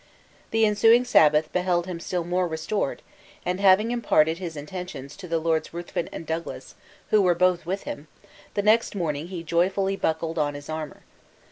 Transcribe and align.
The 0.49 0.65
ensuing 0.65 1.05
Sabbath 1.05 1.53
beheld 1.53 1.85
him 1.85 1.99
still 1.99 2.23
more 2.23 2.47
restored, 2.47 3.03
and 3.45 3.59
having 3.59 3.91
imparted 3.91 4.39
his 4.39 4.57
intentions 4.57 5.15
to 5.17 5.27
the 5.27 5.37
Lords 5.37 5.75
Ruthven 5.75 6.07
and 6.11 6.25
Douglas, 6.25 6.73
who 7.11 7.21
were 7.21 7.35
both 7.35 7.67
with 7.67 7.83
him, 7.83 8.07
the 8.55 8.63
next 8.63 8.95
morning 8.95 9.27
he 9.27 9.43
joyfully 9.43 9.95
buckled 9.95 10.39
on 10.39 10.55
his 10.55 10.69
armor. 10.69 11.03